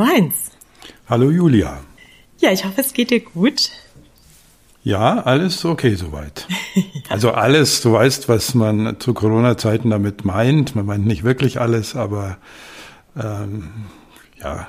[0.00, 0.34] Hallo Heinz.
[1.10, 1.78] Hallo Julia.
[2.38, 3.68] Ja, ich hoffe, es geht dir gut.
[4.82, 6.48] Ja, alles okay soweit.
[7.10, 10.74] Also alles, du weißt, was man zu Corona-Zeiten damit meint.
[10.74, 12.38] Man meint nicht wirklich alles, aber
[13.14, 13.68] ähm,
[14.42, 14.68] ja,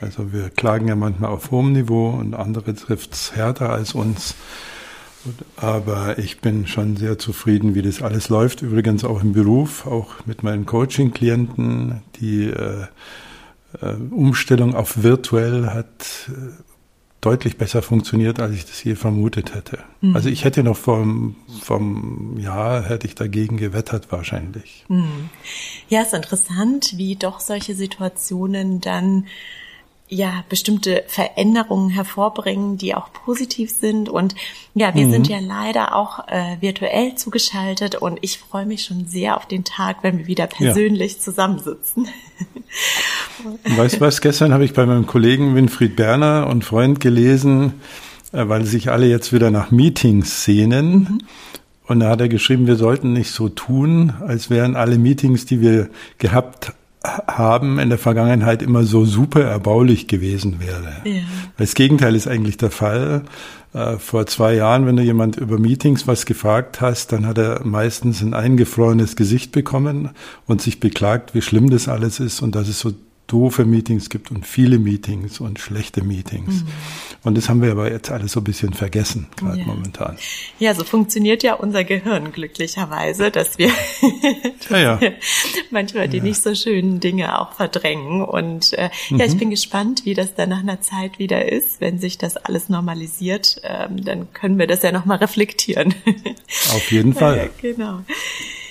[0.00, 4.34] also wir klagen ja manchmal auf hohem Niveau und andere trifft es härter als uns.
[5.58, 8.62] Aber ich bin schon sehr zufrieden, wie das alles läuft.
[8.62, 12.02] Übrigens auch im Beruf, auch mit meinen Coaching-Klienten.
[12.20, 12.86] Die äh,
[14.10, 16.52] Umstellung auf virtuell hat äh,
[17.20, 19.78] deutlich besser funktioniert, als ich das je vermutet hätte.
[20.00, 20.16] Mhm.
[20.16, 24.84] Also ich hätte noch vom, vom Jahr, hätte ich dagegen gewettert wahrscheinlich.
[24.88, 25.28] Mhm.
[25.88, 29.26] Ja, ist interessant, wie doch solche Situationen dann
[30.10, 34.08] ja bestimmte Veränderungen hervorbringen, die auch positiv sind.
[34.08, 34.34] Und
[34.74, 35.12] ja, wir mhm.
[35.12, 39.64] sind ja leider auch äh, virtuell zugeschaltet und ich freue mich schon sehr auf den
[39.64, 41.18] Tag, wenn wir wieder persönlich ja.
[41.20, 42.08] zusammensitzen.
[43.64, 47.74] Weißt du was, gestern habe ich bei meinem Kollegen Winfried Berner und Freund gelesen,
[48.32, 50.92] äh, weil sich alle jetzt wieder nach Meetings sehnen.
[50.92, 51.18] Mhm.
[51.86, 55.60] Und da hat er geschrieben, wir sollten nicht so tun, als wären alle Meetings, die
[55.60, 56.72] wir gehabt
[57.02, 60.96] haben in der Vergangenheit immer so super erbaulich gewesen wäre.
[61.04, 61.22] Ja.
[61.56, 63.22] Das Gegenteil ist eigentlich der Fall.
[63.72, 67.64] Äh, vor zwei Jahren, wenn du jemand über Meetings was gefragt hast, dann hat er
[67.64, 70.10] meistens ein eingefrorenes Gesicht bekommen
[70.46, 72.92] und sich beklagt, wie schlimm das alles ist und dass es so
[73.28, 76.64] doofe Meetings gibt und viele Meetings und schlechte Meetings.
[76.64, 76.68] Mhm.
[77.22, 79.66] Und das haben wir aber jetzt alles so ein bisschen vergessen, gerade ja.
[79.66, 80.16] momentan.
[80.58, 85.00] Ja, so funktioniert ja unser Gehirn glücklicherweise, dass wir, dass ja, ja.
[85.00, 85.14] wir
[85.70, 88.22] manchmal die nicht so schönen Dinge auch verdrängen.
[88.22, 89.18] Und äh, mhm.
[89.18, 89.38] ja, ich mhm.
[89.38, 93.60] bin gespannt, wie das dann nach einer Zeit wieder ist, wenn sich das alles normalisiert.
[93.64, 95.94] Ähm, dann können wir das ja nochmal reflektieren.
[96.74, 97.50] Auf jeden Fall.
[97.60, 98.00] Ja, genau.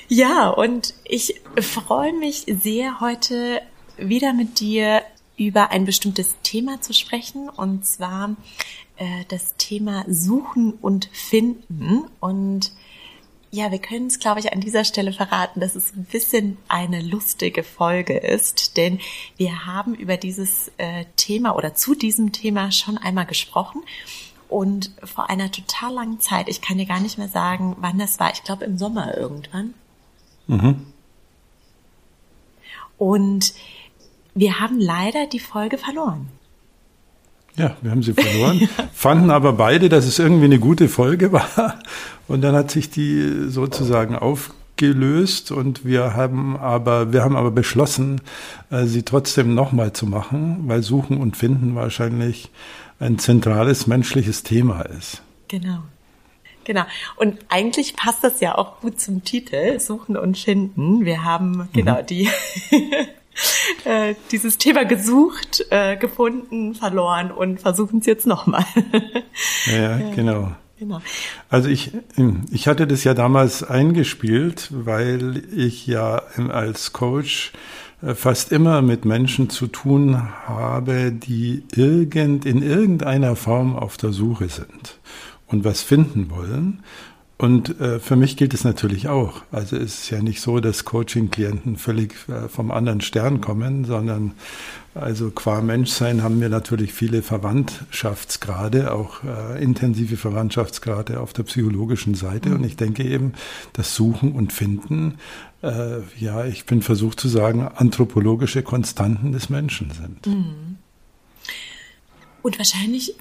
[0.07, 3.61] Ja, und ich freue mich sehr heute
[3.97, 5.03] wieder mit dir
[5.39, 8.35] über ein bestimmtes Thema zu sprechen und zwar
[8.97, 12.71] äh, das Thema Suchen und Finden und
[13.51, 17.01] ja, wir können es, glaube ich, an dieser Stelle verraten, dass es ein bisschen eine
[17.01, 18.99] lustige Folge ist, denn
[19.37, 23.81] wir haben über dieses äh, Thema oder zu diesem Thema schon einmal gesprochen
[24.49, 28.19] und vor einer total langen Zeit, ich kann dir gar nicht mehr sagen, wann das
[28.19, 29.73] war, ich glaube im Sommer irgendwann.
[30.45, 30.85] Mhm.
[32.99, 33.53] Und
[34.39, 36.27] wir haben leider die Folge verloren.
[37.55, 38.67] Ja, wir haben sie verloren, ja.
[38.93, 41.79] fanden aber beide, dass es irgendwie eine gute Folge war.
[42.27, 48.21] Und dann hat sich die sozusagen aufgelöst und wir haben aber, wir haben aber beschlossen,
[48.69, 52.49] äh, sie trotzdem nochmal zu machen, weil Suchen und Finden wahrscheinlich
[52.99, 55.21] ein zentrales menschliches Thema ist.
[55.49, 55.79] Genau.
[56.63, 56.83] Genau.
[57.15, 61.03] Und eigentlich passt das ja auch gut zum Titel, Suchen und Finden.
[61.03, 62.05] Wir haben, genau, mhm.
[62.05, 62.29] die
[63.85, 68.65] äh, dieses Thema gesucht, äh, gefunden, verloren und versuchen es jetzt nochmal.
[69.65, 70.51] ja, genau.
[70.79, 71.01] Genau.
[71.49, 71.91] Also ich,
[72.51, 77.51] ich hatte das ja damals eingespielt, weil ich ja als Coach
[78.01, 84.13] äh, fast immer mit Menschen zu tun habe, die irgend, in irgendeiner Form auf der
[84.13, 84.99] Suche sind
[85.47, 86.83] und was finden wollen.
[87.41, 89.43] Und äh, für mich gilt es natürlich auch.
[89.49, 94.33] Also es ist ja nicht so, dass Coaching-Klienten völlig äh, vom anderen Stern kommen, sondern
[94.93, 102.13] also qua Menschsein haben wir natürlich viele Verwandtschaftsgrade, auch äh, intensive Verwandtschaftsgrade auf der psychologischen
[102.13, 102.49] Seite.
[102.49, 102.55] Mhm.
[102.55, 103.31] Und ich denke eben,
[103.71, 105.17] das Suchen und Finden,
[105.63, 110.27] äh, ja, ich bin versucht zu sagen, anthropologische Konstanten des Menschen sind.
[110.27, 110.77] Mhm.
[112.41, 113.15] Und wahrscheinlich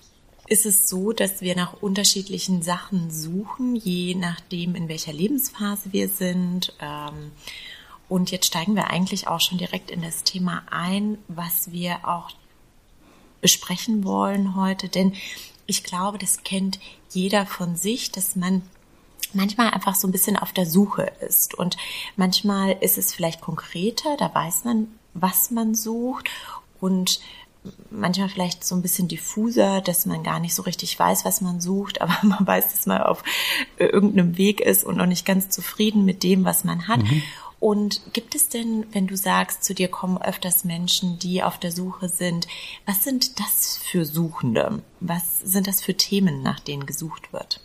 [0.49, 6.09] ist es so, dass wir nach unterschiedlichen Sachen suchen, je nachdem, in welcher Lebensphase wir
[6.09, 6.75] sind.
[6.81, 7.33] Ähm,
[8.09, 12.31] und jetzt steigen wir eigentlich auch schon direkt in das Thema ein, was wir auch
[13.41, 14.89] besprechen wollen heute.
[14.89, 15.15] Denn
[15.67, 16.79] ich glaube, das kennt
[17.11, 18.63] jeder von sich, dass man
[19.35, 21.55] manchmal einfach so ein bisschen auf der Suche ist.
[21.55, 21.77] Und
[22.17, 26.31] manchmal ist es vielleicht konkreter, da weiß man, was man sucht.
[26.81, 27.21] Und
[27.91, 31.61] manchmal vielleicht so ein bisschen diffuser, dass man gar nicht so richtig weiß, was man
[31.61, 33.23] sucht, aber man weiß, dass man auf
[33.77, 37.03] irgendeinem Weg ist und noch nicht ganz zufrieden mit dem, was man hat.
[37.03, 37.23] Mhm.
[37.61, 41.73] Und gibt es denn, wenn du sagst, zu dir kommen öfters Menschen, die auf der
[41.73, 42.47] Suche sind,
[42.87, 44.83] was sind das für Suchende?
[45.01, 47.61] Was sind das für Themen, nach denen gesucht wird?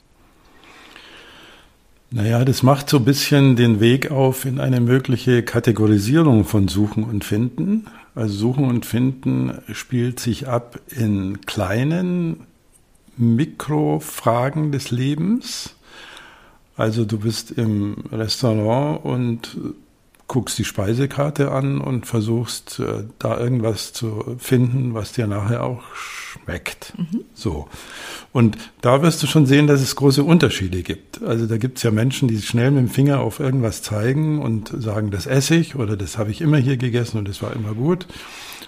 [2.10, 7.04] Naja, das macht so ein bisschen den Weg auf in eine mögliche Kategorisierung von Suchen
[7.04, 7.88] und Finden.
[8.16, 12.46] Also Suchen und Finden spielt sich ab in kleinen
[13.18, 15.76] Mikrofragen des Lebens.
[16.76, 19.58] Also du bist im Restaurant und
[20.28, 25.84] guckst die Speisekarte an und versuchst äh, da irgendwas zu finden, was dir nachher auch
[25.96, 26.94] schmeckt.
[26.98, 27.26] Mhm.
[27.34, 27.68] So.
[28.32, 31.22] Und da wirst du schon sehen, dass es große Unterschiede gibt.
[31.22, 34.74] Also da gibt es ja Menschen, die schnell mit dem Finger auf irgendwas zeigen und
[34.76, 37.74] sagen, das esse ich oder das habe ich immer hier gegessen und das war immer
[37.74, 38.08] gut.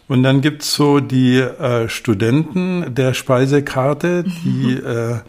[0.07, 4.85] Und dann gibt's so die äh, Studenten der Speisekarte, die mhm.
[4.85, 5.19] äh,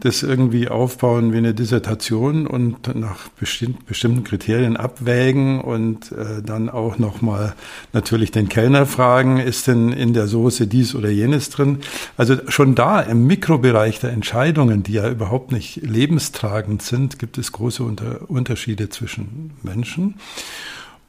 [0.00, 6.68] das irgendwie aufbauen wie eine Dissertation und nach bestimmt, bestimmten Kriterien abwägen und äh, dann
[6.68, 7.54] auch nochmal
[7.92, 11.78] natürlich den Kellner fragen, ist denn in der Soße dies oder jenes drin?
[12.16, 17.52] Also schon da im Mikrobereich der Entscheidungen, die ja überhaupt nicht lebenstragend sind, gibt es
[17.52, 20.16] große Unter Unterschiede zwischen Menschen.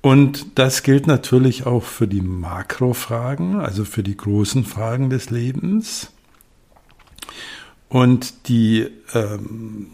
[0.02, 6.12] Und das gilt natürlich auch für die Makrofragen, also für die großen Fragen des Lebens.
[7.90, 9.88] Und die ähm,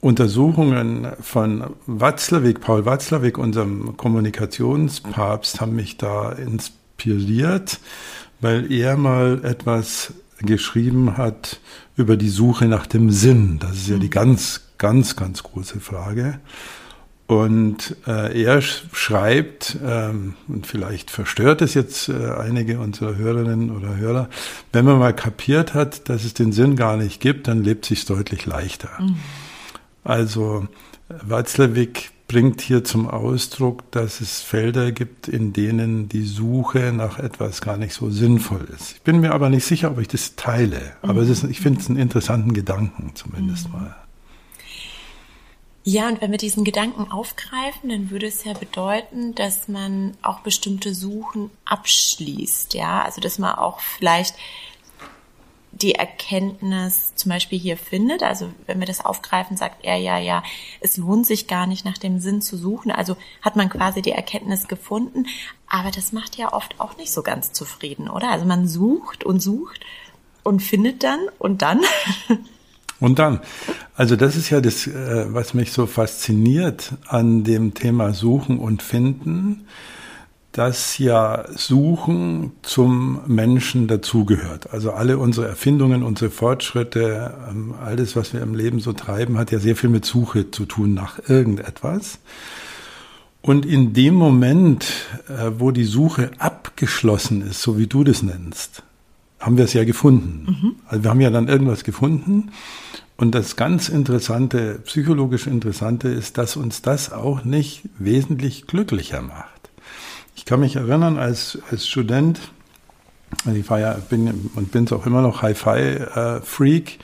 [0.00, 7.80] Untersuchungen von Watzlawick, Paul Watzlawick, unserem Kommunikationspapst, haben mich da inspiriert,
[8.40, 11.60] weil er mal etwas geschrieben hat
[11.96, 13.58] über die Suche nach dem Sinn.
[13.58, 14.10] Das ist ja die mhm.
[14.10, 16.38] ganz, ganz, ganz große Frage.
[17.28, 23.96] Und äh, er schreibt, ähm, und vielleicht verstört es jetzt äh, einige unserer Hörerinnen oder
[23.96, 24.30] Hörer,
[24.72, 28.06] wenn man mal kapiert hat, dass es den Sinn gar nicht gibt, dann lebt sich
[28.06, 28.88] deutlich leichter.
[28.98, 29.16] Mhm.
[30.04, 30.68] Also
[31.10, 37.60] Watzlawick bringt hier zum Ausdruck, dass es Felder gibt, in denen die Suche nach etwas
[37.60, 38.92] gar nicht so sinnvoll ist.
[38.92, 40.80] Ich bin mir aber nicht sicher, ob ich das teile.
[41.02, 41.30] Aber mhm.
[41.30, 43.74] ist, ich finde es einen interessanten Gedanken zumindest mhm.
[43.74, 43.96] mal.
[45.84, 50.40] Ja, und wenn wir diesen Gedanken aufgreifen, dann würde es ja bedeuten, dass man auch
[50.40, 54.34] bestimmte Suchen abschließt, ja, also dass man auch vielleicht
[55.72, 58.22] die Erkenntnis zum Beispiel hier findet.
[58.22, 60.42] Also wenn wir das aufgreifen, sagt er ja, ja,
[60.80, 62.90] es lohnt sich gar nicht nach dem Sinn zu suchen.
[62.90, 65.26] Also hat man quasi die Erkenntnis gefunden.
[65.68, 68.30] Aber das macht ja oft auch nicht so ganz zufrieden, oder?
[68.30, 69.80] Also man sucht und sucht
[70.42, 71.80] und findet dann und dann
[73.00, 73.40] Und dann,
[73.94, 78.82] also das ist ja das, äh, was mich so fasziniert an dem Thema Suchen und
[78.82, 79.66] Finden,
[80.52, 84.72] dass ja Suchen zum Menschen dazugehört.
[84.72, 89.52] Also alle unsere Erfindungen, unsere Fortschritte, ähm, alles, was wir im Leben so treiben, hat
[89.52, 92.18] ja sehr viel mit Suche zu tun nach irgendetwas.
[93.40, 94.86] Und in dem Moment,
[95.28, 98.82] äh, wo die Suche abgeschlossen ist, so wie du das nennst,
[99.40, 100.46] haben wir es ja gefunden.
[100.48, 100.76] Mhm.
[100.86, 102.50] Also wir haben ja dann irgendwas gefunden
[103.16, 109.70] und das ganz Interessante, psychologisch Interessante ist, dass uns das auch nicht wesentlich glücklicher macht.
[110.36, 112.38] Ich kann mich erinnern, als, als Student,
[113.44, 116.98] also ich war ja, bin und bin es auch immer noch Hi-Fi-Freak,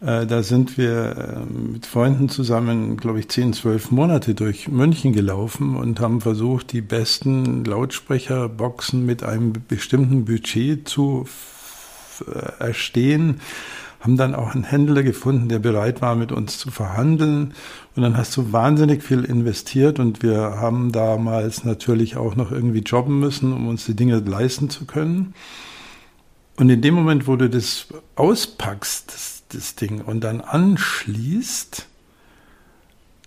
[0.00, 4.66] äh, äh, da sind wir äh, mit Freunden zusammen, glaube ich, zehn, zwölf Monate durch
[4.68, 11.24] München gelaufen und haben versucht, die besten Lautsprecherboxen mit einem bestimmten Budget zu
[12.58, 13.40] erstehen
[14.06, 17.54] haben dann auch einen Händler gefunden, der bereit war, mit uns zu verhandeln.
[17.96, 22.80] Und dann hast du wahnsinnig viel investiert und wir haben damals natürlich auch noch irgendwie
[22.80, 25.34] jobben müssen, um uns die Dinge leisten zu können.
[26.56, 31.86] Und in dem Moment, wo du das auspackst, das, das Ding, und dann anschließt,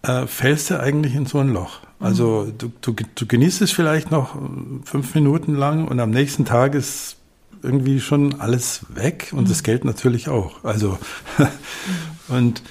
[0.03, 1.81] äh, fällst du eigentlich in so ein Loch.
[1.99, 2.57] Also mhm.
[2.57, 4.37] du, du, du genießt es vielleicht noch
[4.85, 7.18] fünf Minuten lang und am nächsten Tag ist
[7.63, 9.49] irgendwie schon alles weg und mhm.
[9.49, 10.63] das Geld natürlich auch.
[10.63, 10.99] Also,
[12.27, 12.61] und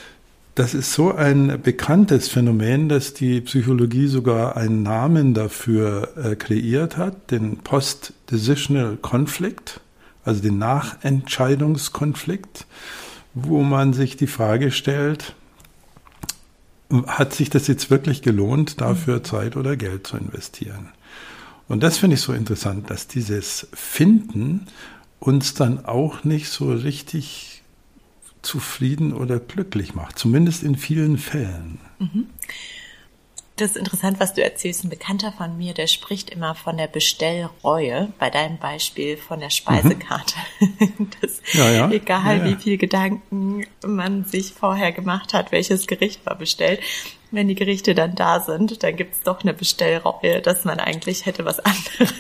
[0.55, 6.97] das ist so ein bekanntes Phänomen, dass die Psychologie sogar einen Namen dafür äh, kreiert
[6.97, 9.81] hat, den Post-Decisional Conflict,
[10.25, 12.67] also den Nachentscheidungskonflikt,
[13.35, 15.37] wo man sich die Frage stellt,
[17.07, 19.25] hat sich das jetzt wirklich gelohnt, dafür mhm.
[19.25, 20.89] Zeit oder Geld zu investieren?
[21.69, 24.67] Und das finde ich so interessant, dass dieses Finden
[25.21, 27.63] uns dann auch nicht so richtig
[28.43, 31.81] zufrieden oder glücklich macht, zumindest in vielen Fällen.
[31.99, 32.27] Mhm.
[33.57, 34.85] Das ist interessant, was du erzählst.
[34.85, 39.51] Ein Bekannter von mir, der spricht immer von der Bestellreue, bei deinem Beispiel von der
[39.51, 40.37] Speisekarte.
[40.61, 41.11] Mhm.
[41.21, 41.91] Das, ja, ja.
[41.91, 46.81] Egal ja, wie viel Gedanken man sich vorher gemacht hat, welches Gericht man bestellt
[47.31, 51.45] wenn die Gerichte dann da sind, dann gibt's doch eine Bestellreue, dass man eigentlich hätte
[51.45, 52.13] was anderes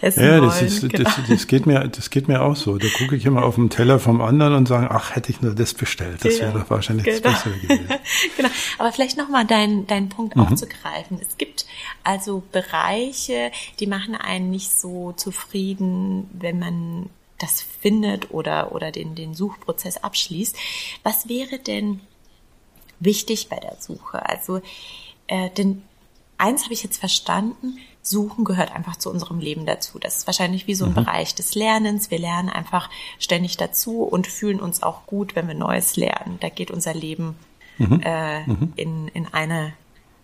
[0.00, 0.66] essen ja, das wollen.
[0.66, 1.04] Ist, genau.
[1.04, 2.78] das, das, geht mir, das geht mir auch so.
[2.78, 5.54] Da gucke ich immer auf den Teller vom anderen und sage, ach, hätte ich nur
[5.54, 6.24] das bestellt.
[6.24, 7.20] Das wäre doch wahrscheinlich genau.
[7.20, 7.88] das Bessere gewesen.
[8.36, 8.48] genau.
[8.78, 10.42] Aber vielleicht nochmal deinen deinen Punkt mhm.
[10.42, 11.18] aufzugreifen.
[11.20, 11.66] Es gibt
[12.04, 19.14] also Bereiche, die machen einen nicht so zufrieden, wenn man das findet oder, oder den,
[19.14, 20.56] den Suchprozess abschließt.
[21.02, 22.00] Was wäre denn
[23.00, 24.26] wichtig bei der Suche.
[24.26, 24.60] Also,
[25.26, 25.82] äh, denn
[26.38, 29.98] eins habe ich jetzt verstanden, Suchen gehört einfach zu unserem Leben dazu.
[29.98, 30.96] Das ist wahrscheinlich wie so ein mhm.
[30.96, 32.10] Bereich des Lernens.
[32.10, 32.88] Wir lernen einfach
[33.18, 36.38] ständig dazu und fühlen uns auch gut, wenn wir Neues lernen.
[36.40, 37.36] Da geht unser Leben
[37.78, 38.00] mhm.
[38.04, 38.72] Äh, mhm.
[38.76, 39.72] In, in eine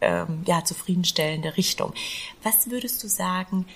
[0.01, 1.93] ähm, ja, zufriedenstellende Richtung.
[2.43, 3.67] Was würdest du sagen,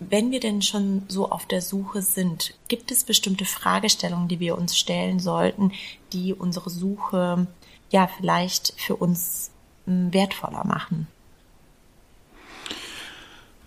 [0.00, 4.56] wenn wir denn schon so auf der Suche sind, gibt es bestimmte Fragestellungen, die wir
[4.56, 5.72] uns stellen sollten,
[6.12, 7.48] die unsere Suche
[7.90, 9.50] ja vielleicht für uns
[9.86, 11.06] hm, wertvoller machen?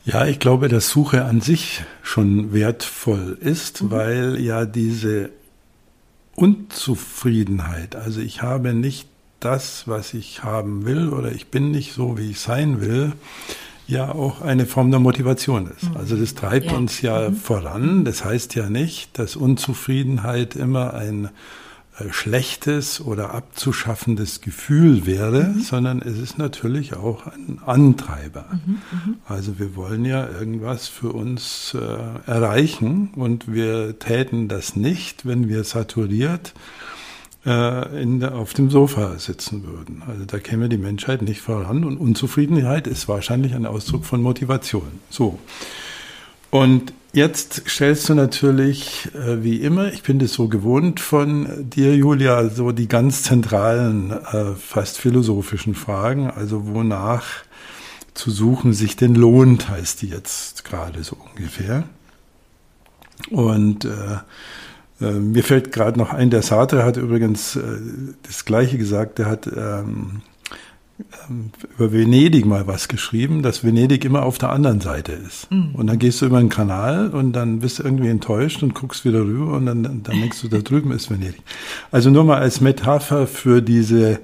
[0.03, 3.91] Ja, ich glaube, dass Suche an sich schon wertvoll ist, mhm.
[3.91, 5.29] weil ja diese
[6.35, 9.07] Unzufriedenheit, also ich habe nicht
[9.39, 13.13] das, was ich haben will oder ich bin nicht so, wie ich sein will,
[13.87, 15.89] ja auch eine Form der Motivation ist.
[15.89, 15.97] Mhm.
[15.97, 16.77] Also das treibt ja.
[16.77, 17.35] uns ja mhm.
[17.35, 18.05] voran.
[18.05, 21.29] Das heißt ja nicht, dass Unzufriedenheit immer ein
[22.09, 25.61] schlechtes oder abzuschaffendes Gefühl wäre, mhm.
[25.61, 28.45] sondern es ist natürlich auch ein Antreiber.
[28.51, 29.15] Mhm, mhm.
[29.27, 35.49] Also wir wollen ja irgendwas für uns äh, erreichen und wir täten das nicht, wenn
[35.49, 36.53] wir saturiert
[37.45, 40.01] äh, in der, auf dem Sofa sitzen würden.
[40.07, 44.99] Also da käme die Menschheit nicht voran und Unzufriedenheit ist wahrscheinlich ein Ausdruck von Motivation.
[45.09, 45.39] So.
[46.51, 51.95] Und jetzt stellst du natürlich, äh, wie immer, ich bin das so gewohnt von dir,
[51.95, 56.29] Julia, so die ganz zentralen, äh, fast philosophischen Fragen.
[56.29, 57.25] Also wonach
[58.13, 61.85] zu suchen sich denn lohnt, heißt die jetzt gerade so ungefähr.
[63.29, 64.17] Und äh,
[64.99, 67.61] äh, mir fällt gerade noch ein, der Sartre hat übrigens äh,
[68.23, 69.19] das Gleiche gesagt.
[69.19, 70.21] Der hat ähm, ähm,
[71.77, 75.51] über Venedig mal was geschrieben, dass Venedig immer auf der anderen Seite ist.
[75.51, 75.75] Mhm.
[75.75, 79.05] Und dann gehst du über einen Kanal und dann bist du irgendwie enttäuscht und guckst
[79.05, 81.41] wieder rüber und dann, dann denkst du, da drüben ist Venedig.
[81.91, 84.19] Also nur mal als Metapher für diese,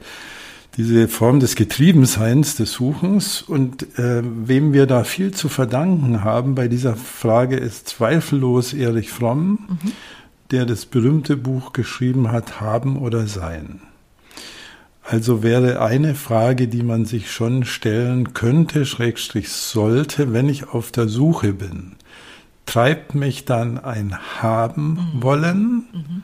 [0.77, 6.55] diese Form des Getriebenseins, des Suchens und äh, wem wir da viel zu verdanken haben
[6.55, 9.59] bei dieser Frage ist zweifellos Erich Fromm.
[9.69, 9.91] Mhm
[10.51, 13.81] der das berühmte Buch geschrieben hat, Haben oder Sein.
[15.09, 20.91] Also wäre eine Frage, die man sich schon stellen könnte, schrägstrich sollte, wenn ich auf
[20.91, 21.95] der Suche bin.
[22.65, 25.23] Treibt mich dann ein Haben mhm.
[25.23, 26.23] wollen, mhm.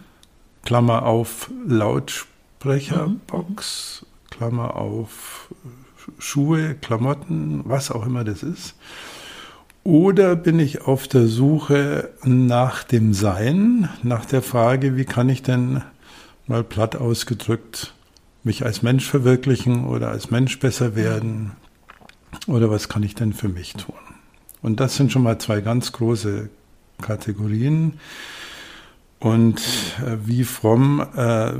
[0.65, 4.07] Klammer auf Lautsprecherbox, mhm.
[4.29, 5.47] Klammer auf
[6.19, 8.75] Schuhe, Klamotten, was auch immer das ist,
[9.85, 15.41] oder bin ich auf der Suche nach dem Sein, nach der Frage, wie kann ich
[15.41, 15.81] denn
[16.47, 17.93] mal platt ausgedrückt
[18.43, 21.51] mich als Mensch verwirklichen oder als Mensch besser werden?
[22.47, 23.95] Oder was kann ich denn für mich tun?
[24.61, 26.49] Und das sind schon mal zwei ganz große
[27.01, 27.99] Kategorien.
[29.19, 29.59] Und
[30.05, 31.53] äh, wie fromm äh,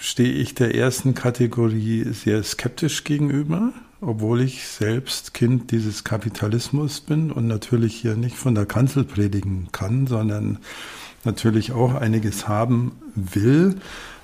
[0.00, 7.32] stehe ich der ersten Kategorie sehr skeptisch gegenüber obwohl ich selbst Kind dieses Kapitalismus bin
[7.32, 10.58] und natürlich hier nicht von der Kanzel predigen kann, sondern
[11.24, 13.76] natürlich auch einiges haben will.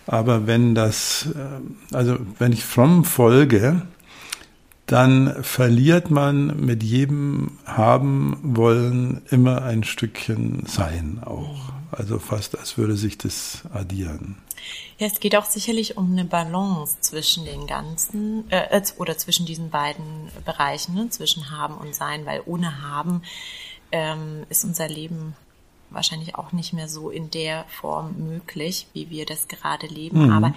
[0.06, 3.82] Aber wenn das, äh, also wenn ich fromm folge,
[4.86, 11.72] dann verliert man mit jedem haben wollen immer ein Stückchen Sein auch.
[11.90, 14.36] Also fast als würde sich das addieren.
[14.98, 19.70] Ja, es geht auch sicherlich um eine Balance zwischen den ganzen äh, oder zwischen diesen
[19.70, 21.08] beiden Bereichen, ne?
[21.08, 23.22] zwischen Haben und Sein, weil ohne Haben
[23.90, 25.34] ähm, ist unser Leben
[25.94, 30.26] wahrscheinlich auch nicht mehr so in der Form möglich, wie wir das gerade leben.
[30.26, 30.32] Mhm.
[30.32, 30.54] Aber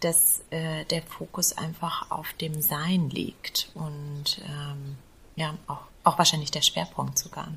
[0.00, 4.96] dass äh, der Fokus einfach auf dem Sein liegt und ähm,
[5.36, 7.48] ja auch, auch wahrscheinlich der Schwerpunkt sogar.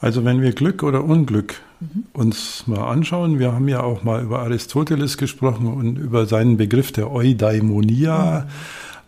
[0.00, 2.04] Also wenn wir Glück oder Unglück mhm.
[2.14, 6.90] uns mal anschauen, wir haben ja auch mal über Aristoteles gesprochen und über seinen Begriff
[6.92, 8.50] der Eudaimonia, mhm.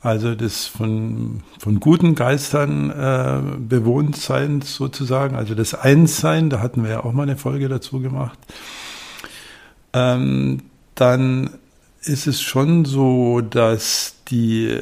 [0.03, 6.83] Also des von, von guten Geistern äh, bewohnt sein sozusagen, also das Einssein, da hatten
[6.83, 8.37] wir ja auch mal eine Folge dazu gemacht.
[9.93, 10.63] Ähm,
[10.97, 11.51] dann
[12.03, 14.77] ist es schon so, dass die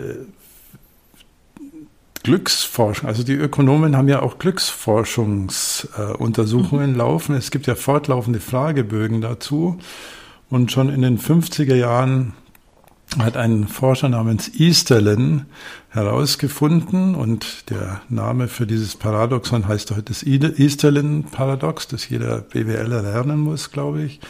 [2.23, 7.35] Glücksforschung, also die Ökonomen haben ja auch Glücksforschungsuntersuchungen äh, laufen.
[7.35, 9.79] Es gibt ja fortlaufende Fragebögen dazu.
[10.49, 12.33] Und schon in den 50er Jahren
[13.19, 15.47] hat ein Forscher namens Easterlin
[15.89, 23.41] herausgefunden und der Name für dieses Paradoxon heißt heute das Easterlin-Paradox, das jeder BWLer lernen
[23.41, 24.21] muss, glaube ich.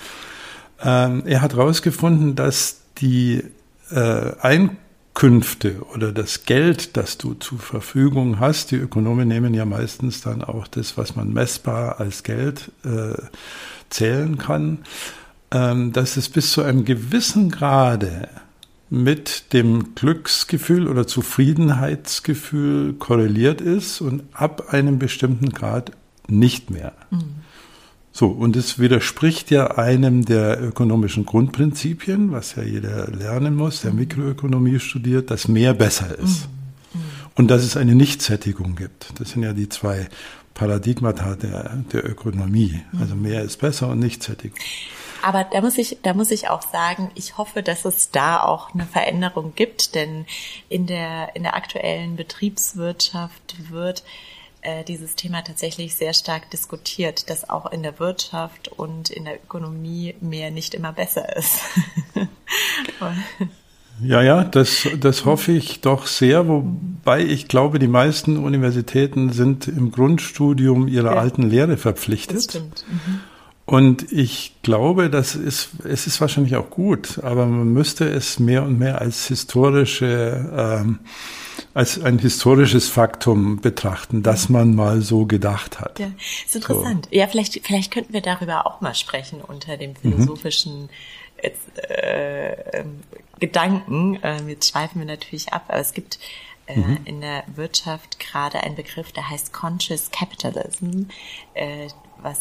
[0.82, 3.44] Ähm, er hat herausgefunden, dass die
[3.90, 10.22] äh, Einkünfte oder das Geld, das du zur Verfügung hast, die Ökonomen nehmen ja meistens
[10.22, 13.20] dann auch das, was man messbar als Geld äh,
[13.90, 14.78] zählen kann,
[15.50, 18.28] ähm, dass es bis zu einem gewissen Grade
[18.90, 25.92] mit dem Glücksgefühl oder Zufriedenheitsgefühl korreliert ist und ab einem bestimmten Grad
[26.26, 26.92] nicht mehr.
[27.10, 27.36] Mhm.
[28.12, 33.92] So, und es widerspricht ja einem der ökonomischen Grundprinzipien, was ja jeder lernen muss, der
[33.92, 36.48] Mikroökonomie studiert, dass mehr besser ist.
[36.92, 37.00] Mhm.
[37.36, 39.12] Und dass es eine Nichtsättigung gibt.
[39.20, 40.08] Das sind ja die zwei
[40.54, 42.82] Paradigmata der, der Ökonomie.
[42.98, 44.58] Also mehr ist besser und Nichtsättigung.
[45.22, 48.74] Aber da muss ich, da muss ich auch sagen, ich hoffe, dass es da auch
[48.74, 50.26] eine Veränderung gibt, denn
[50.68, 54.02] in der, in der aktuellen Betriebswirtschaft wird
[54.62, 59.36] äh, dieses Thema tatsächlich sehr stark diskutiert, dass auch in der Wirtschaft und in der
[59.36, 61.60] Ökonomie mehr nicht immer besser ist.
[64.02, 69.68] Ja, ja, das, das hoffe ich doch sehr, wobei ich glaube, die meisten Universitäten sind
[69.68, 71.20] im Grundstudium ihrer ja.
[71.20, 72.38] alten Lehre verpflichtet.
[72.38, 72.84] Das stimmt.
[72.88, 73.20] Mhm.
[73.70, 78.64] Und ich glaube, das ist, es ist wahrscheinlich auch gut, aber man müsste es mehr
[78.64, 80.98] und mehr als historische, ähm,
[81.72, 86.00] als ein historisches Faktum betrachten, dass man mal so gedacht hat.
[86.00, 86.10] Ja,
[86.44, 87.06] ist interessant.
[87.12, 87.16] So.
[87.16, 90.88] Ja, vielleicht, vielleicht könnten wir darüber auch mal sprechen unter dem philosophischen mhm.
[91.90, 92.84] äh,
[93.38, 94.20] Gedanken.
[94.20, 96.18] Äh, jetzt schweifen wir natürlich ab, aber es gibt
[96.66, 96.98] äh, mhm.
[97.04, 101.04] in der Wirtschaft gerade einen Begriff, der heißt Conscious Capitalism,
[101.54, 101.86] äh,
[102.20, 102.40] was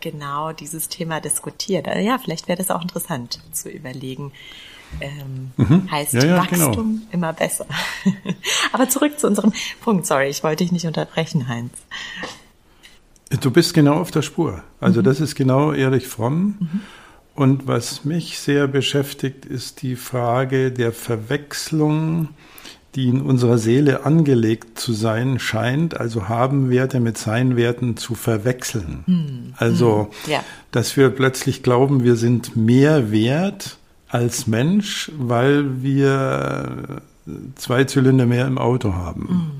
[0.00, 1.88] genau dieses Thema diskutiert.
[1.88, 4.32] Also ja, vielleicht wäre das auch interessant zu überlegen.
[5.00, 5.90] Ähm, mhm.
[5.90, 6.66] Heißt ja, ja, genau.
[6.68, 7.12] Wachstum genau.
[7.12, 7.66] immer besser.
[8.72, 10.06] Aber zurück zu unserem Punkt.
[10.06, 11.72] Sorry, ich wollte dich nicht unterbrechen, Heinz.
[13.40, 14.62] Du bist genau auf der Spur.
[14.80, 15.04] Also mhm.
[15.04, 16.56] das ist genau Erich Fromm.
[16.58, 16.80] Mhm.
[17.34, 22.30] Und was mich sehr beschäftigt, ist die Frage der Verwechslung
[22.98, 29.04] die in unserer Seele angelegt zu sein scheint, also haben Werte mit Sein-Werten zu verwechseln.
[29.06, 29.54] Hm.
[29.56, 30.32] Also, hm.
[30.32, 30.44] Ja.
[30.72, 37.02] dass wir plötzlich glauben, wir sind mehr wert als Mensch, weil wir
[37.54, 39.28] zwei Zylinder mehr im Auto haben.
[39.28, 39.50] Hm.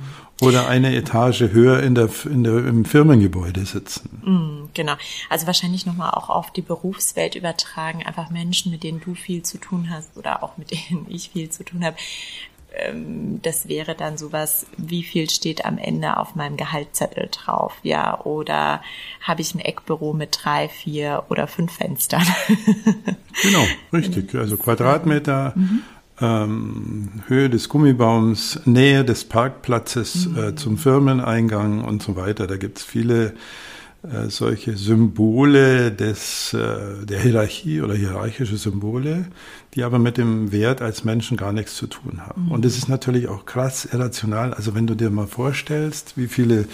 [0.41, 4.23] Oder eine Etage höher in der, in der, im Firmengebäude sitzen.
[4.25, 4.95] Mm, genau.
[5.29, 8.07] Also wahrscheinlich nochmal auch auf die Berufswelt übertragen.
[8.07, 11.51] Einfach Menschen, mit denen du viel zu tun hast oder auch mit denen ich viel
[11.51, 11.97] zu tun habe
[12.75, 18.21] ähm, das wäre dann sowas, wie viel steht am Ende auf meinem Gehaltszettel drauf, ja,
[18.21, 18.83] oder
[19.21, 22.27] habe ich ein Eckbüro mit drei, vier oder fünf Fenstern?
[23.43, 24.35] genau, richtig.
[24.35, 25.83] Also Quadratmeter, mhm.
[26.21, 30.39] ähm, Höhe des Gummibaums, Nähe des Parkplatzes mhm.
[30.39, 32.47] äh, zum Firmeneingang und so weiter.
[32.47, 33.35] Da gibt es viele
[34.03, 39.27] äh, solche Symbole des, äh, der Hierarchie oder hierarchische Symbole,
[39.75, 42.45] die aber mit dem Wert als Menschen gar nichts zu tun haben.
[42.45, 42.53] Mhm.
[42.53, 44.55] Und es ist natürlich auch krass irrational.
[44.55, 46.69] Also wenn du dir mal vorstellst, wie viele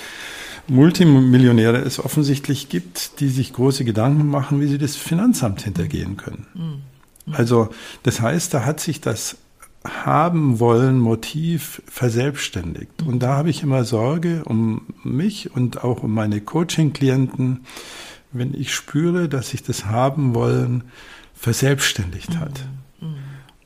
[0.69, 6.47] Multimillionäre es offensichtlich gibt, die sich große Gedanken machen, wie sie das Finanzamt hintergehen können.
[6.53, 6.63] Mhm.
[7.27, 7.35] Mhm.
[7.35, 7.69] Also
[8.03, 9.37] das heißt, da hat sich das
[9.85, 13.03] haben wollen Motiv verselbstständigt.
[13.03, 17.65] Und da habe ich immer Sorge um mich und auch um meine Coaching-Klienten,
[18.33, 20.85] wenn ich spüre, dass sich das haben wollen
[21.35, 22.65] verselbstständigt hat.
[23.01, 23.09] Mhm.
[23.09, 23.15] Mhm.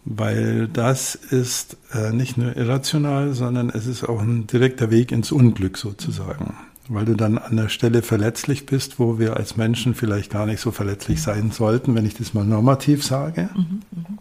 [0.04, 5.30] Weil das ist äh, nicht nur irrational, sondern es ist auch ein direkter Weg ins
[5.30, 6.54] Unglück sozusagen.
[6.88, 10.60] Weil du dann an der Stelle verletzlich bist, wo wir als Menschen vielleicht gar nicht
[10.60, 13.50] so verletzlich sein sollten, wenn ich das mal normativ sage.
[13.54, 14.18] Mhm.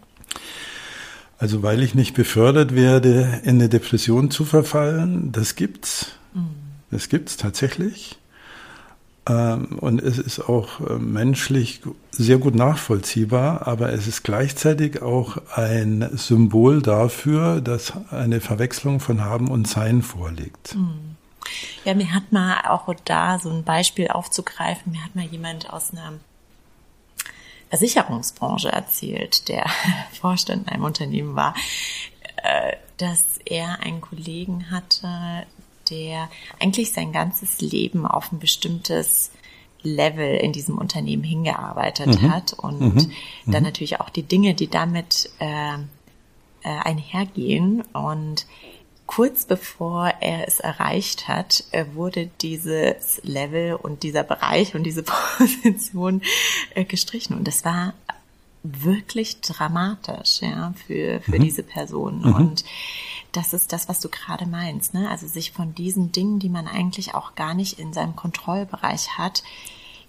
[1.38, 6.12] Also weil ich nicht befördert werde, in eine Depression zu verfallen, das gibt's.
[6.34, 6.50] Mhm.
[6.90, 8.18] Das gibt's tatsächlich.
[9.28, 15.36] Ähm, und es ist auch äh, menschlich sehr gut nachvollziehbar, aber es ist gleichzeitig auch
[15.54, 20.74] ein Symbol dafür, dass eine Verwechslung von Haben und Sein vorliegt.
[20.74, 21.16] Mhm.
[21.84, 25.92] Ja, mir hat mal auch da so ein Beispiel aufzugreifen, mir hat mal jemand aus
[25.92, 26.14] einer
[27.68, 29.66] Versicherungsbranche erzählt, der
[30.20, 31.54] Vorstand in einem Unternehmen war,
[32.42, 35.46] äh, dass er einen Kollegen hatte,
[35.90, 36.28] der
[36.60, 39.30] eigentlich sein ganzes Leben auf ein bestimmtes
[39.82, 42.32] Level in diesem Unternehmen hingearbeitet mhm.
[42.32, 43.12] hat und mhm.
[43.46, 43.68] dann mhm.
[43.68, 45.78] natürlich auch die Dinge, die damit äh, äh,
[46.64, 48.46] einhergehen und
[49.08, 55.02] kurz bevor er es erreicht hat, äh, wurde dieses Level und dieser Bereich und diese
[55.38, 56.22] Position
[56.74, 57.36] äh, gestrichen.
[57.36, 57.94] Und das war
[58.62, 61.42] wirklich dramatisch, ja, für, für mhm.
[61.42, 62.20] diese Person.
[62.20, 62.34] Mhm.
[62.34, 62.64] Und
[63.32, 65.10] das ist das, was du gerade meinst, ne?
[65.10, 69.42] Also sich von diesen Dingen, die man eigentlich auch gar nicht in seinem Kontrollbereich hat,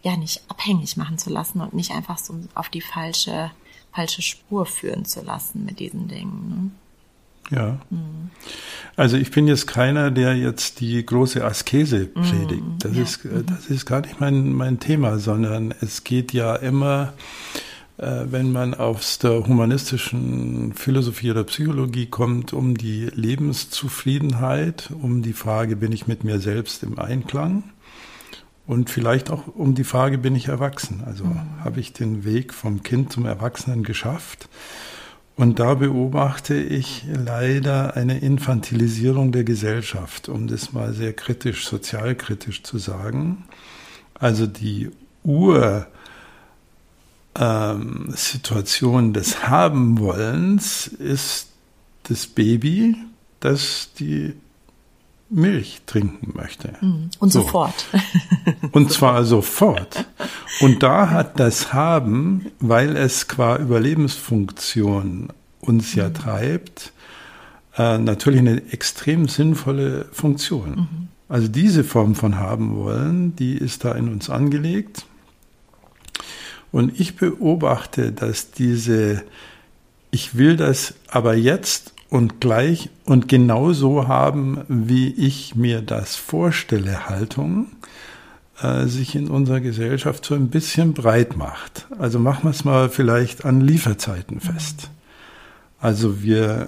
[0.03, 3.51] ja, nicht abhängig machen zu lassen und nicht einfach so auf die falsche,
[3.93, 6.49] falsche Spur führen zu lassen mit diesen Dingen.
[6.49, 6.71] Ne?
[7.49, 7.79] Ja.
[8.95, 12.63] Also ich bin jetzt keiner, der jetzt die große Askese predigt.
[12.79, 13.03] Das, ja.
[13.03, 17.13] ist, das ist gar nicht mein, mein Thema, sondern es geht ja immer
[17.99, 25.33] äh, wenn man aus der humanistischen Philosophie oder Psychologie kommt, um die Lebenszufriedenheit, um die
[25.33, 27.63] Frage, bin ich mit mir selbst im Einklang?
[28.65, 31.03] Und vielleicht auch um die Frage, bin ich erwachsen?
[31.05, 31.41] Also mhm.
[31.61, 34.47] habe ich den Weg vom Kind zum Erwachsenen geschafft?
[35.39, 42.61] Und da beobachte ich leider eine Infantilisierung der Gesellschaft, um das mal sehr kritisch, sozialkritisch
[42.63, 43.45] zu sagen.
[44.15, 44.91] Also die
[45.23, 45.87] Ur-
[47.39, 48.13] ähm,
[49.13, 51.47] des Haben-Wollens ist
[52.03, 52.97] das Baby,
[53.39, 54.33] das die
[55.29, 56.73] Milch trinken möchte.
[56.81, 57.09] Mhm.
[57.19, 57.41] Und so.
[57.41, 57.85] sofort.
[58.71, 60.05] Und zwar sofort.
[60.59, 66.13] Und da hat das Haben, weil es qua Überlebensfunktion uns ja mhm.
[66.13, 66.93] treibt,
[67.77, 70.69] äh, natürlich eine extrem sinnvolle Funktion.
[70.69, 71.07] Mhm.
[71.27, 75.05] Also diese Form von haben wollen, die ist da in uns angelegt.
[76.71, 79.23] Und ich beobachte, dass diese,
[80.11, 86.15] ich will das aber jetzt und gleich und genau so haben, wie ich mir das
[86.15, 87.67] vorstelle, Haltung,
[88.61, 91.87] äh, sich in unserer Gesellschaft so ein bisschen breit macht.
[91.97, 94.89] Also machen wir es mal vielleicht an Lieferzeiten fest.
[95.79, 96.67] Also wir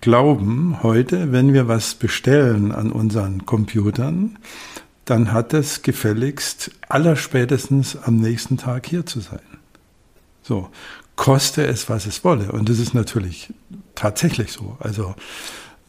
[0.00, 4.38] glauben heute, wenn wir was bestellen an unseren Computern,
[5.04, 9.38] dann hat es gefälligst allerspätestens am nächsten Tag hier zu sein.
[10.42, 10.70] So,
[11.16, 12.52] koste es, was es wolle.
[12.52, 13.52] Und das ist natürlich
[13.94, 14.76] tatsächlich so.
[14.80, 15.14] Also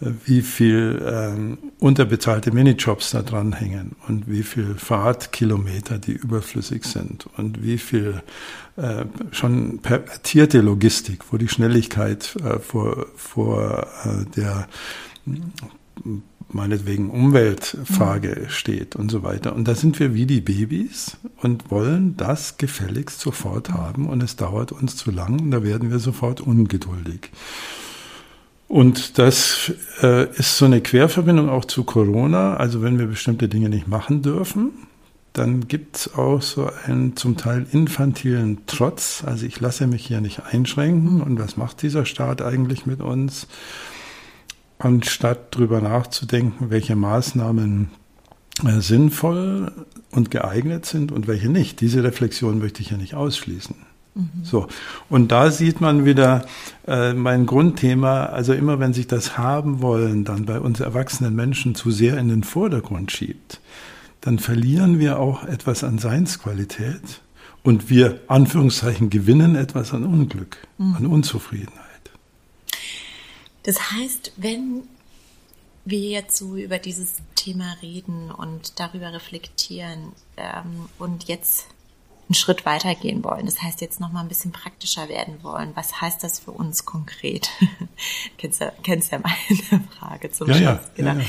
[0.01, 6.85] äh, wie viel ähm, unterbezahlte Minijobs da dran hängen und wie viel Fahrtkilometer, die überflüssig
[6.85, 8.21] sind und wie viel
[8.77, 14.67] äh, schon pervertierte Logistik, wo die Schnelligkeit äh, vor, vor äh, der
[16.49, 18.49] meinetwegen Umweltfrage mhm.
[18.49, 19.55] steht und so weiter.
[19.55, 24.35] Und da sind wir wie die Babys und wollen das gefälligst sofort haben und es
[24.35, 27.31] dauert uns zu lang und da werden wir sofort ungeduldig.
[28.67, 32.55] Und das äh, ist so eine Querverbindung auch zu Corona.
[32.57, 34.71] Also wenn wir bestimmte Dinge nicht machen dürfen,
[35.31, 39.23] dann gibt's auch so einen zum Teil infantilen Trotz.
[39.25, 41.21] Also ich lasse mich hier nicht einschränken.
[41.21, 43.47] Und was macht dieser Staat eigentlich mit uns?
[44.79, 47.89] Anstatt darüber nachzudenken, welche Maßnahmen
[48.65, 49.71] äh, sinnvoll
[50.11, 51.81] und geeignet sind und welche nicht.
[51.81, 53.75] Diese Reflexion möchte ich ja nicht ausschließen.
[54.15, 54.29] Mhm.
[54.43, 54.67] So.
[55.09, 56.45] Und da sieht man wieder
[56.87, 61.75] äh, mein Grundthema, also immer wenn sich das haben wollen dann bei uns erwachsenen Menschen
[61.75, 63.61] zu sehr in den Vordergrund schiebt,
[64.21, 67.21] dann verlieren wir auch etwas an Seinsqualität
[67.63, 70.95] und wir, Anführungszeichen, gewinnen etwas an Unglück, mhm.
[70.95, 71.86] an Unzufriedenheit.
[73.67, 74.87] Das heißt, wenn
[75.83, 81.67] wir jetzt so über dieses Thema reden und darüber reflektieren ähm, und jetzt
[82.29, 85.99] einen Schritt weitergehen wollen, das heißt jetzt noch mal ein bisschen praktischer werden wollen, was
[85.99, 87.49] heißt das für uns konkret?
[88.37, 90.65] kennst, du, kennst ja meine Frage zum ja, Schluss.
[90.65, 91.13] Ja, genau.
[91.15, 91.25] Ja, ja.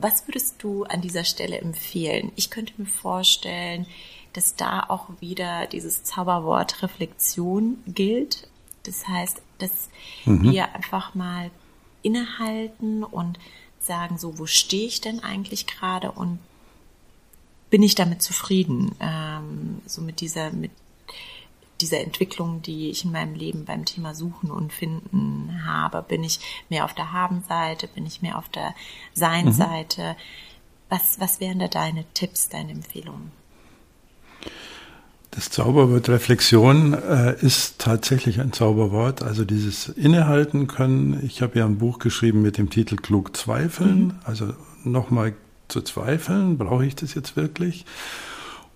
[0.00, 2.32] Was würdest du an dieser Stelle empfehlen?
[2.34, 3.86] Ich könnte mir vorstellen,
[4.32, 8.48] dass da auch wieder dieses Zauberwort Reflexion gilt.
[8.88, 9.88] Das heißt, dass
[10.24, 10.42] mhm.
[10.42, 11.50] wir einfach mal
[12.02, 13.38] innehalten und
[13.78, 16.38] sagen, so, wo stehe ich denn eigentlich gerade und
[17.70, 18.94] bin ich damit zufrieden?
[19.00, 20.70] Ähm, so mit dieser, mit
[21.80, 26.02] dieser Entwicklung, die ich in meinem Leben beim Thema Suchen und Finden habe.
[26.02, 27.88] Bin ich mehr auf der Haben-Seite?
[27.88, 28.74] Bin ich mehr auf der
[29.14, 30.14] Sein-Seite?
[30.14, 30.22] Mhm.
[30.88, 33.30] Was, was wären da deine Tipps, deine Empfehlungen?
[35.38, 39.22] Das Zauberwort Reflexion äh, ist tatsächlich ein Zauberwort.
[39.22, 41.22] Also dieses Innehalten können.
[41.24, 44.06] Ich habe ja ein Buch geschrieben mit dem Titel Klug zweifeln.
[44.06, 44.14] Mhm.
[44.24, 45.34] Also nochmal
[45.68, 47.86] zu zweifeln, brauche ich das jetzt wirklich?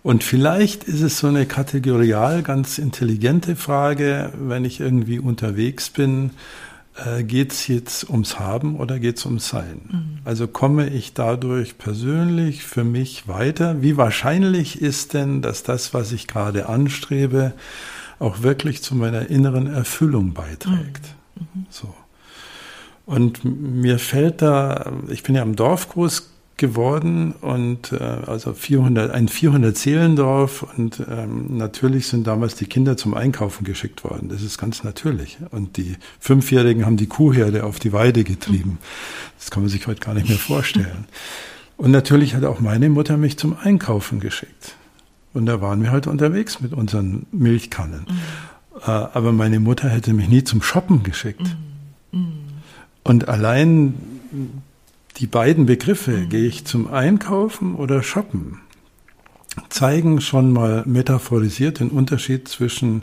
[0.05, 6.31] Und vielleicht ist es so eine kategorial ganz intelligente Frage, wenn ich irgendwie unterwegs bin,
[6.97, 9.81] äh, geht es jetzt ums Haben oder geht es ums Sein?
[9.91, 10.19] Mhm.
[10.25, 13.83] Also komme ich dadurch persönlich für mich weiter?
[13.83, 17.53] Wie wahrscheinlich ist denn, dass das, was ich gerade anstrebe,
[18.19, 21.15] auch wirklich zu meiner inneren Erfüllung beiträgt?
[21.35, 21.47] Mhm.
[21.55, 21.67] Mhm.
[21.71, 21.95] So.
[23.05, 26.32] Und mir fällt da, ich bin ja im Dorf groß
[26.63, 32.97] geworden und äh, also 400, ein 400 Seelendorf und ähm, natürlich sind damals die Kinder
[32.97, 34.29] zum Einkaufen geschickt worden.
[34.29, 35.39] Das ist ganz natürlich.
[35.51, 38.79] Und die Fünfjährigen haben die Kuhherde auf die Weide getrieben.
[39.39, 41.07] Das kann man sich heute gar nicht mehr vorstellen.
[41.77, 44.77] Und natürlich hat auch meine Mutter mich zum Einkaufen geschickt.
[45.35, 48.07] Und da waren wir halt unterwegs mit unseren Milchkannen.
[48.09, 48.81] Mhm.
[48.87, 51.57] Äh, aber meine Mutter hätte mich nie zum Shoppen geschickt.
[52.13, 52.21] Mhm.
[52.21, 52.33] Mhm.
[53.03, 53.95] Und allein
[55.19, 56.29] die beiden Begriffe, mhm.
[56.29, 58.61] gehe ich zum Einkaufen oder shoppen,
[59.69, 63.03] zeigen schon mal metaphorisiert den Unterschied zwischen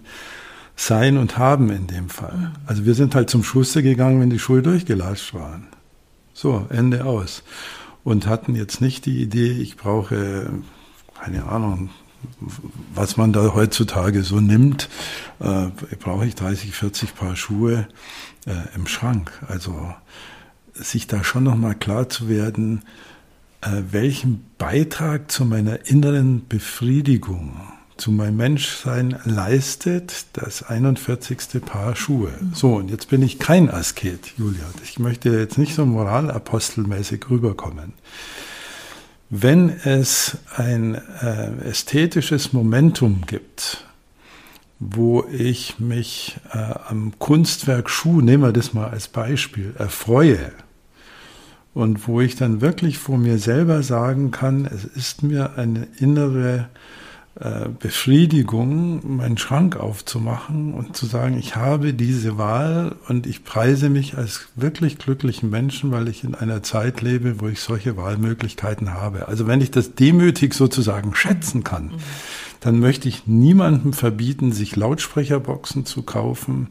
[0.75, 2.37] Sein und Haben in dem Fall.
[2.37, 2.51] Mhm.
[2.65, 5.67] Also wir sind halt zum Schuster gegangen, wenn die Schuhe durchgelatscht waren.
[6.33, 7.43] So, Ende aus.
[8.03, 10.49] Und hatten jetzt nicht die Idee, ich brauche,
[11.21, 11.89] keine Ahnung,
[12.93, 14.89] was man da heutzutage so nimmt,
[15.39, 15.67] äh,
[15.99, 17.87] brauche ich 30, 40 Paar Schuhe
[18.45, 19.31] äh, im Schrank.
[19.47, 19.93] Also
[20.83, 22.83] sich da schon nochmal klar zu werden,
[23.61, 27.59] äh, welchen Beitrag zu meiner inneren Befriedigung,
[27.97, 31.61] zu meinem Menschsein leistet das 41.
[31.65, 32.31] Paar Schuhe.
[32.39, 32.53] Mhm.
[32.53, 34.63] So, und jetzt bin ich kein Asket, Julia.
[34.83, 37.93] Ich möchte jetzt nicht so moralapostelmäßig rüberkommen.
[39.29, 43.83] Wenn es ein äh, ästhetisches Momentum gibt,
[44.79, 50.53] wo ich mich äh, am Kunstwerk Schuh, nehmen wir das mal als Beispiel, erfreue
[51.79, 56.67] und wo ich dann wirklich vor mir selber sagen kann, es ist mir eine innere
[57.39, 63.87] äh, Befriedigung, meinen Schrank aufzumachen und zu sagen, ich habe diese Wahl und ich preise
[63.87, 68.93] mich als wirklich glücklichen Menschen, weil ich in einer Zeit lebe, wo ich solche Wahlmöglichkeiten
[68.93, 69.29] habe.
[69.29, 71.99] Also wenn ich das demütig sozusagen schätzen kann, mhm.
[72.59, 76.67] dann möchte ich niemandem verbieten, sich Lautsprecherboxen zu kaufen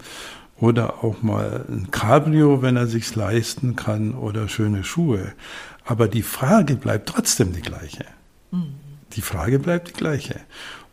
[0.61, 5.33] oder auch mal ein Cabrio, wenn er sich's leisten kann oder schöne Schuhe.
[5.85, 8.05] Aber die Frage bleibt trotzdem die gleiche.
[8.51, 8.75] Mhm.
[9.13, 10.41] Die Frage bleibt die gleiche.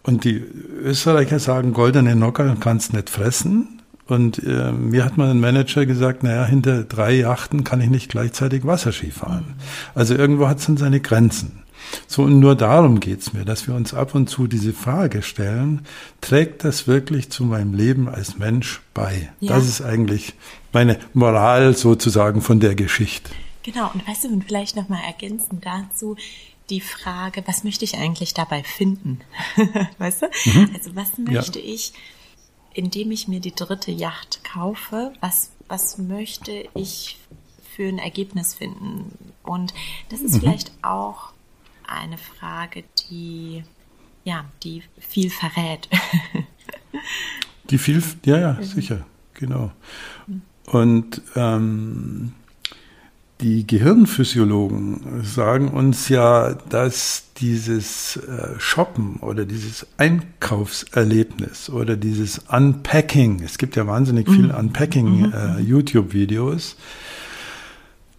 [0.03, 3.81] Und die Österreicher sagen, goldene Nocker kannst nicht fressen.
[4.07, 8.09] Und äh, mir hat mal ein Manager gesagt, naja, hinter drei Yachten kann ich nicht
[8.09, 9.55] gleichzeitig Wasserski fahren.
[9.95, 11.63] Also irgendwo hat es dann seine Grenzen.
[12.07, 15.85] So, und nur darum geht's mir, dass wir uns ab und zu diese Frage stellen,
[16.21, 19.31] trägt das wirklich zu meinem Leben als Mensch bei?
[19.39, 19.55] Ja.
[19.55, 20.33] Das ist eigentlich
[20.71, 23.31] meine Moral sozusagen von der Geschichte.
[23.63, 26.15] Genau, und weißt du, und vielleicht nochmal ergänzend dazu,
[26.69, 29.21] die Frage, was möchte ich eigentlich dabei finden?
[29.97, 30.27] weißt du?
[30.45, 30.71] Mhm.
[30.73, 31.73] Also was möchte ja.
[31.73, 31.93] ich,
[32.73, 37.17] indem ich mir die dritte Yacht kaufe, was, was möchte ich
[37.75, 39.17] für ein Ergebnis finden?
[39.43, 39.73] Und
[40.09, 40.39] das ist mhm.
[40.41, 41.31] vielleicht auch
[41.87, 43.63] eine Frage, die,
[44.23, 45.89] ja, die viel verrät.
[47.69, 48.63] die viel, ja, ja, mhm.
[48.63, 49.71] sicher, genau.
[50.65, 52.33] Und ähm,
[53.41, 63.43] die Gehirnphysiologen sagen uns ja, dass dieses äh, Shoppen oder dieses Einkaufserlebnis oder dieses Unpacking,
[63.43, 64.55] es gibt ja wahnsinnig viel mhm.
[64.55, 66.81] Unpacking-YouTube-Videos, mhm.
[66.81, 66.85] äh, äh,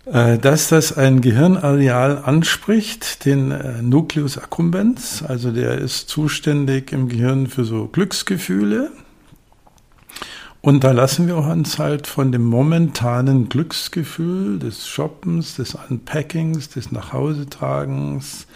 [0.07, 7.49] dass das ein Gehirnareal anspricht, den äh, Nucleus accumbens, also der ist zuständig im Gehirn
[7.49, 8.93] für so Glücksgefühle,
[10.67, 16.91] und da lassen wir uns halt von dem momentanen Glücksgefühl des Shoppens, des Unpackings, des
[16.91, 18.49] Nachhausetragens,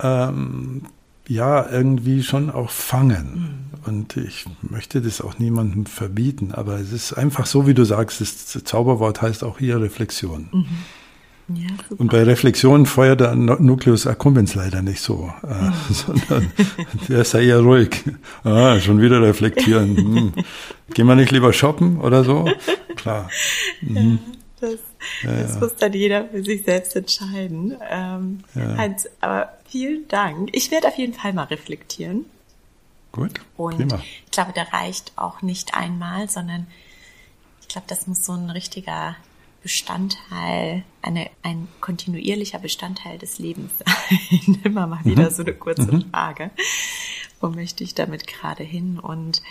[0.00, 0.82] ähm,
[1.28, 3.32] ja, irgendwie schon auch fangen.
[3.34, 3.72] Mhm.
[3.84, 8.20] Und ich möchte das auch niemandem verbieten, aber es ist einfach so, wie du sagst,
[8.20, 10.48] das Zauberwort heißt auch hier Reflexion.
[10.52, 10.66] Mhm.
[11.48, 15.72] Ja, und bei Reflexion feuert der Nucleus accumbens leider nicht so, äh, mhm.
[15.90, 16.52] sondern
[17.08, 18.04] der ist ja eher ruhig.
[18.44, 19.96] Ah, schon wieder reflektieren.
[19.96, 20.32] Hm.
[20.94, 22.48] Gehen wir nicht lieber shoppen oder so?
[22.96, 23.28] Klar.
[23.80, 24.18] Mhm.
[24.60, 24.78] Ja, das,
[25.22, 27.76] ja, das muss dann jeder für sich selbst entscheiden.
[27.88, 30.50] Ähm, Heinz, aber vielen Dank.
[30.52, 32.26] Ich werde auf jeden Fall mal reflektieren.
[33.12, 33.40] Gut.
[33.56, 34.02] Und prima.
[34.24, 36.66] ich glaube, der reicht auch nicht einmal, sondern
[37.60, 39.16] ich glaube, das muss so ein richtiger
[39.62, 44.60] Bestandteil, eine, ein kontinuierlicher Bestandteil des Lebens sein.
[44.64, 45.34] Immer mal wieder mhm.
[45.34, 46.10] so eine kurze mhm.
[46.10, 46.50] Frage.
[47.40, 48.98] Wo möchte ich damit gerade hin?
[48.98, 49.42] Und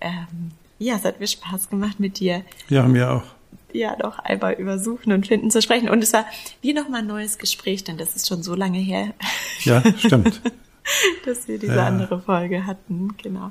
[0.00, 2.44] ähm, ja, es hat mir Spaß gemacht mit dir.
[2.68, 3.37] Ja, mir auch.
[3.72, 5.88] Ja, doch einmal über Suchen und Finden zu sprechen.
[5.88, 6.24] Und es war
[6.62, 9.12] wie nochmal ein neues Gespräch, denn das ist schon so lange her.
[9.60, 10.40] Ja, stimmt.
[11.24, 11.86] dass wir diese ja.
[11.86, 13.50] andere Folge hatten, genau.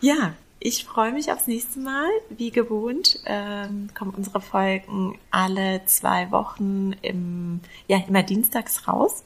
[0.00, 2.08] Ja, ich freue mich aufs nächste Mal.
[2.28, 9.24] Wie gewohnt ähm, kommen unsere Folgen alle zwei Wochen im, ja, immer dienstags raus.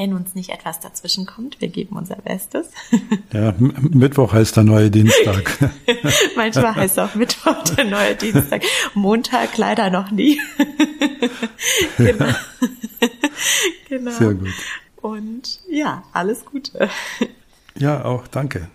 [0.00, 2.70] Wenn uns nicht etwas dazwischen kommt, wir geben unser Bestes.
[3.34, 5.58] Ja, Mittwoch heißt der neue Dienstag.
[6.36, 8.62] Manchmal heißt auch Mittwoch der neue Dienstag.
[8.94, 10.40] Montag leider noch nie.
[11.98, 12.34] genau.
[13.88, 14.10] genau.
[14.10, 14.48] Sehr gut.
[14.96, 16.88] Und ja, alles Gute.
[17.76, 18.68] Ja, auch danke.